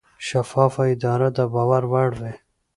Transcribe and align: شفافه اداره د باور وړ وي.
شفافه 0.27 0.83
اداره 0.93 1.27
د 1.37 1.39
باور 1.53 1.83
وړ 1.91 2.11
وي. 2.19 2.33